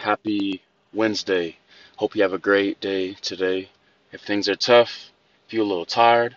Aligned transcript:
Happy 0.00 0.62
Wednesday. 0.94 1.58
Hope 1.96 2.16
you 2.16 2.22
have 2.22 2.32
a 2.32 2.38
great 2.38 2.80
day 2.80 3.12
today. 3.12 3.68
If 4.12 4.22
things 4.22 4.48
are 4.48 4.56
tough, 4.56 5.10
feel 5.46 5.62
a 5.62 5.68
little 5.68 5.84
tired, 5.84 6.36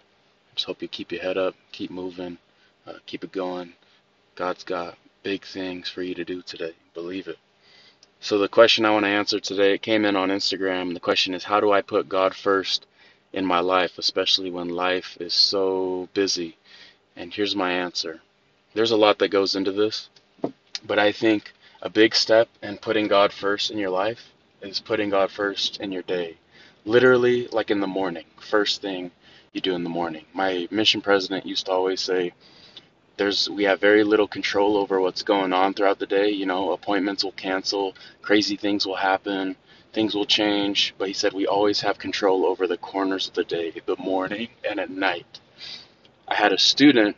just 0.54 0.68
hope 0.68 0.82
you 0.82 0.90
keep 0.90 1.14
your 1.14 1.22
head 1.22 1.38
up, 1.38 1.56
keep 1.72 1.90
moving, 1.90 2.40
uh, 2.86 2.96
keep 3.06 3.24
it 3.24 3.32
going. 3.32 3.72
God's 4.36 4.66
got 4.66 4.98
big 5.24 5.46
things 5.46 5.88
for 5.88 6.04
you 6.04 6.14
to 6.14 6.26
do 6.26 6.42
today. 6.42 6.74
Believe 6.94 7.30
it. 7.30 7.38
So, 8.20 8.38
the 8.38 8.50
question 8.50 8.84
I 8.84 8.92
want 8.92 9.06
to 9.06 9.10
answer 9.10 9.40
today, 9.40 9.76
it 9.76 9.82
came 9.82 10.04
in 10.04 10.18
on 10.18 10.28
Instagram. 10.28 10.94
The 10.94 11.00
question 11.00 11.34
is, 11.34 11.46
how 11.46 11.62
do 11.62 11.72
I 11.72 11.82
put 11.82 12.10
God 12.10 12.36
first 12.36 12.86
in 13.32 13.46
my 13.46 13.62
life, 13.62 13.98
especially 13.98 14.52
when 14.52 14.68
life 14.68 15.16
is 15.22 15.34
so 15.34 16.10
busy? 16.14 16.58
And 17.16 17.34
here's 17.34 17.56
my 17.56 17.72
answer. 17.72 18.20
There's 18.74 18.92
a 18.92 18.98
lot 18.98 19.20
that 19.20 19.30
goes 19.30 19.56
into 19.56 19.72
this, 19.72 20.10
but 20.86 21.00
I 21.00 21.14
think 21.14 21.54
a 21.84 21.90
big 21.90 22.16
step 22.16 22.48
in 22.62 22.78
putting 22.78 23.10
God 23.10 23.34
first 23.34 23.70
in 23.70 23.78
your 23.78 23.90
life 23.90 24.32
is 24.62 24.80
putting 24.80 25.10
God 25.10 25.30
first 25.30 25.82
in 25.82 25.92
your 25.92 26.02
day. 26.04 26.38
Literally, 26.86 27.48
like 27.50 27.72
in 27.72 27.82
the 27.82 27.88
morning, 27.88 28.24
first 28.40 28.82
thing 28.82 29.12
you 29.52 29.60
do 29.60 29.76
in 29.76 29.84
the 29.84 29.90
morning. 29.90 30.24
My 30.34 30.66
mission 30.72 31.02
president 31.02 31.46
used 31.46 31.66
to 31.66 31.74
always 31.74 32.00
say, 32.00 32.32
there's 33.18 33.50
we 33.50 33.66
have 33.66 33.82
very 33.82 34.06
little 34.06 34.30
control 34.30 34.78
over 34.78 35.02
what's 35.02 35.24
going 35.24 35.52
on 35.52 35.74
throughout 35.74 36.00
the 36.00 36.08
day. 36.08 36.30
You 36.30 36.46
know, 36.46 36.72
appointments 36.72 37.22
will 37.24 37.34
cancel, 37.34 37.96
crazy 38.22 38.56
things 38.56 38.88
will 38.88 38.96
happen, 38.96 39.58
things 39.92 40.16
will 40.16 40.26
change. 40.26 40.96
But 40.98 41.10
he 41.10 41.14
said 41.14 41.34
we 41.34 41.46
always 41.46 41.82
have 41.82 42.00
control 42.00 42.46
over 42.46 42.66
the 42.66 42.78
corners 42.78 43.28
of 43.28 43.34
the 43.34 43.44
day, 43.44 43.74
the 43.86 43.98
morning 43.98 44.48
and 44.68 44.80
at 44.80 44.90
night. 44.90 45.42
I 46.30 46.36
had 46.36 46.54
a 46.54 46.58
student, 46.58 47.18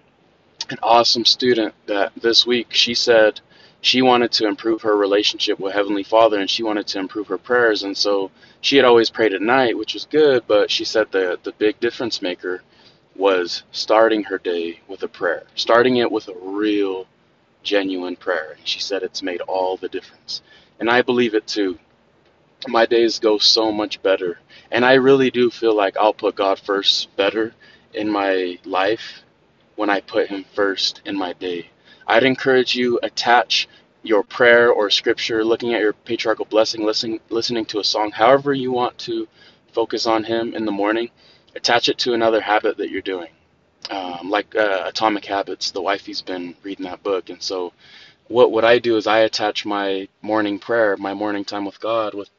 an 0.72 0.80
awesome 0.82 1.24
student, 1.24 1.76
that 1.86 2.14
this 2.20 2.48
week 2.48 2.74
she 2.74 2.96
said 2.96 3.42
she 3.86 4.02
wanted 4.02 4.32
to 4.32 4.48
improve 4.48 4.82
her 4.82 4.98
relationship 4.98 5.60
with 5.60 5.72
Heavenly 5.72 6.02
Father 6.02 6.40
and 6.40 6.50
she 6.50 6.64
wanted 6.64 6.88
to 6.88 6.98
improve 6.98 7.28
her 7.28 7.38
prayers. 7.38 7.84
And 7.84 7.96
so 7.96 8.32
she 8.60 8.78
had 8.78 8.84
always 8.86 9.12
prayed 9.12 9.32
at 9.32 9.44
night, 9.44 9.78
which 9.78 9.94
was 9.94 10.06
good, 10.06 10.44
but 10.48 10.72
she 10.72 10.84
said 10.84 11.12
the, 11.12 11.40
the 11.44 11.52
big 11.52 11.80
difference 11.80 12.20
maker 12.20 12.64
was 13.16 13.62
starting 13.72 14.24
her 14.24 14.40
day 14.40 14.80
with 14.88 15.04
a 15.04 15.08
prayer, 15.08 15.44
starting 15.54 15.98
it 15.98 16.12
with 16.12 16.28
a 16.30 16.34
real, 16.42 17.06
genuine 17.62 18.16
prayer. 18.16 18.54
And 18.58 18.68
she 18.68 18.80
said 18.80 19.04
it's 19.04 19.22
made 19.22 19.42
all 19.42 19.78
the 19.78 19.88
difference. 19.88 20.42
And 20.80 20.90
I 20.90 21.04
believe 21.04 21.36
it 21.36 21.46
too. 21.46 21.78
My 22.68 22.88
days 22.88 23.20
go 23.20 23.38
so 23.38 23.72
much 23.72 24.02
better. 24.02 24.40
And 24.72 24.84
I 24.84 24.96
really 24.96 25.30
do 25.30 25.52
feel 25.52 25.76
like 25.76 25.96
I'll 25.96 26.12
put 26.12 26.34
God 26.34 26.58
first 26.58 27.16
better 27.18 27.54
in 27.94 28.10
my 28.10 28.58
life 28.66 29.22
when 29.76 29.92
I 29.92 30.02
put 30.02 30.30
Him 30.30 30.44
first 30.56 31.02
in 31.06 31.16
my 31.16 31.34
day. 31.34 31.70
I'd 32.08 32.24
encourage 32.24 32.76
you 32.76 33.00
attach 33.04 33.68
your 34.04 34.24
prayer 34.24 34.72
or 34.72 34.90
scripture, 34.90 35.44
looking 35.46 35.74
at 35.74 35.82
your 35.82 35.94
patriarchal 35.94 36.46
blessing, 36.46 36.86
listening 36.86 37.20
listening 37.30 37.66
to 37.68 37.80
a 37.80 37.84
song, 37.84 38.12
however 38.12 38.54
you 38.54 38.72
want 38.72 38.98
to 39.00 39.28
focus 39.74 40.06
on 40.08 40.24
Him 40.24 40.54
in 40.56 40.66
the 40.66 40.72
morning. 40.72 41.10
Attach 41.56 41.90
it 41.90 41.98
to 42.00 42.14
another 42.14 42.42
habit 42.42 42.78
that 42.78 42.90
you're 42.92 43.02
doing, 43.02 43.30
um, 43.92 44.30
like 44.30 44.56
uh, 44.56 44.84
Atomic 44.88 45.26
Habits. 45.26 45.72
The 45.72 45.82
wifey's 45.82 46.22
been 46.22 46.56
reading 46.64 46.86
that 46.86 47.04
book, 47.04 47.30
and 47.30 47.42
so 47.42 47.74
what 48.30 48.52
what 48.52 48.66
I 48.66 48.80
do 48.80 48.98
is 48.98 49.08
I 49.08 49.20
attach 49.20 49.66
my 49.66 50.08
morning 50.22 50.60
prayer, 50.60 50.98
my 50.98 51.14
morning 51.14 51.46
time 51.46 51.66
with 51.66 51.80
God, 51.80 52.14
with 52.16 52.30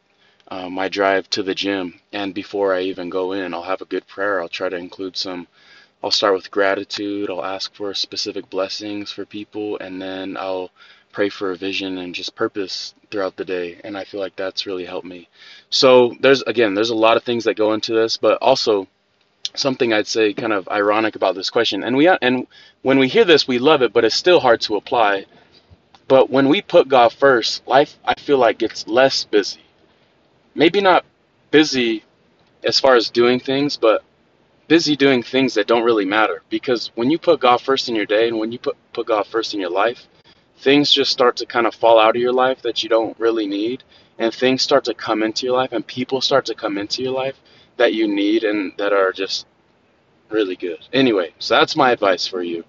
uh, 0.49 0.69
my 0.71 0.89
drive 0.89 1.29
to 1.31 1.43
the 1.43 1.55
gym, 1.55 2.01
and 2.13 2.35
before 2.35 2.75
I 2.75 2.83
even 2.83 3.11
go 3.11 3.33
in, 3.33 3.55
I'll 3.55 3.63
have 3.63 3.83
a 3.83 3.87
good 3.87 4.07
prayer. 4.07 4.41
I'll 4.41 4.49
try 4.49 4.69
to 4.69 4.77
include 4.77 5.17
some 5.17 5.47
I'll 6.03 6.11
start 6.11 6.35
with 6.35 6.51
gratitude. 6.51 7.31
I'll 7.31 7.45
ask 7.45 7.75
for 7.75 7.95
specific 7.95 8.49
blessings 8.51 9.11
for 9.13 9.25
people, 9.25 9.79
and 9.79 10.01
then 10.01 10.37
I'll 10.37 10.71
pray 11.13 11.29
for 11.29 11.51
a 11.51 11.57
vision 11.57 11.99
and 11.99 12.15
just 12.15 12.35
purpose 12.35 12.95
throughout 13.11 13.37
the 13.37 13.45
day. 13.45 13.81
And 13.83 13.97
I 13.97 14.05
feel 14.05 14.21
like 14.21 14.37
that's 14.37 14.67
really 14.67 14.85
helped 14.85 15.07
me. 15.07 15.29
So 15.71 16.15
there's 16.21 16.43
again, 16.43 16.75
there's 16.75 16.91
a 16.91 16.95
lot 16.95 17.17
of 17.17 17.25
things 17.25 17.45
that 17.45 17.55
go 17.57 17.73
into 17.73 17.95
this, 17.95 18.17
but 18.17 18.39
also 18.43 18.87
something 19.55 19.93
I'd 19.93 20.07
say 20.07 20.35
kind 20.35 20.53
of 20.53 20.69
ironic 20.69 21.17
about 21.17 21.35
this 21.35 21.51
question. 21.51 21.83
And 21.83 21.97
we 21.97 22.09
and 22.09 22.47
when 22.83 22.99
we 22.99 23.09
hear 23.09 23.25
this, 23.25 23.49
we 23.49 23.59
love 23.59 23.83
it, 23.83 23.93
but 23.93 24.05
it's 24.05 24.15
still 24.15 24.41
hard 24.41 24.61
to 24.63 24.77
apply. 24.77 25.27
But 26.09 26.31
when 26.31 26.49
we 26.49 26.63
put 26.63 26.89
God 26.89 27.13
first, 27.13 27.67
life 27.67 27.97
I 28.05 28.15
feel 28.15 28.39
like 28.39 28.59
gets 28.59 28.87
less 28.87 29.25
busy. 29.25 29.61
Maybe 30.55 30.81
not 30.81 31.05
busy 31.51 32.05
as 32.65 32.81
far 32.81 32.97
as 32.97 33.11
doing 33.11 33.41
things, 33.41 33.77
but 33.77 34.05
busy 34.69 34.97
doing 34.97 35.23
things 35.23 35.55
that 35.55 35.67
don't 35.67 35.85
really 35.85 36.05
matter. 36.05 36.43
Because 36.49 36.91
when 36.95 37.11
you 37.11 37.19
put 37.19 37.41
God 37.41 37.61
first 37.61 37.89
in 37.89 37.95
your 37.95 38.07
day 38.07 38.29
and 38.29 38.39
when 38.39 38.53
you 38.53 38.59
put, 38.59 38.77
put 38.93 39.07
God 39.07 39.27
first 39.27 39.55
in 39.55 39.61
your 39.61 39.71
life, 39.71 40.07
things 40.59 40.93
just 40.93 41.13
start 41.13 41.37
to 41.37 41.47
kind 41.47 41.67
of 41.67 41.75
fall 41.75 41.99
out 41.99 42.17
of 42.17 42.23
your 42.23 42.33
life 42.33 42.63
that 42.63 42.83
you 42.83 42.89
don't 42.89 43.19
really 43.19 43.47
need. 43.47 43.83
And 44.19 44.33
things 44.33 44.63
start 44.63 44.85
to 44.85 44.95
come 44.95 45.23
into 45.23 45.47
your 45.47 45.57
life 45.57 45.73
and 45.73 45.87
people 45.87 46.21
start 46.21 46.47
to 46.47 46.55
come 46.55 46.79
into 46.79 47.03
your 47.03 47.13
life 47.13 47.37
that 47.77 47.93
you 47.93 48.09
need 48.09 48.45
and 48.45 48.73
that 48.79 48.93
are 48.93 49.13
just 49.13 49.47
really 50.31 50.57
good. 50.57 50.79
Anyway, 50.93 51.35
so 51.39 51.55
that's 51.59 51.77
my 51.77 51.93
advice 51.93 52.27
for 52.27 52.43
you. 52.43 52.65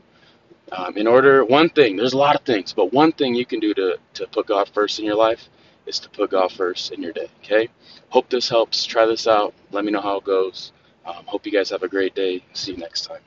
Um, 0.71 0.97
in 0.97 1.07
order, 1.07 1.45
one 1.45 1.69
thing, 1.69 1.95
there's 1.95 2.13
a 2.13 2.17
lot 2.17 2.35
of 2.35 2.41
things, 2.41 2.73
but 2.73 2.91
one 2.91 3.13
thing 3.13 3.33
you 3.33 3.45
can 3.45 3.61
do 3.61 3.73
to, 3.73 3.97
to 4.15 4.27
put 4.27 4.47
God 4.47 4.69
first 4.73 4.99
in 4.99 5.05
your 5.05 5.15
life 5.15 5.47
is 5.85 5.99
to 5.99 6.09
put 6.09 6.31
God 6.31 6.51
first 6.51 6.91
in 6.91 7.01
your 7.01 7.13
day. 7.13 7.29
Okay? 7.43 7.69
Hope 8.09 8.29
this 8.29 8.49
helps. 8.49 8.85
Try 8.85 9.05
this 9.05 9.27
out. 9.27 9.53
Let 9.71 9.85
me 9.85 9.91
know 9.91 10.01
how 10.01 10.17
it 10.17 10.25
goes. 10.25 10.73
Um, 11.07 11.23
hope 11.25 11.45
you 11.45 11.51
guys 11.51 11.69
have 11.71 11.83
a 11.83 11.87
great 11.87 12.15
day. 12.15 12.43
See 12.53 12.73
you 12.73 12.77
next 12.77 13.03
time. 13.05 13.21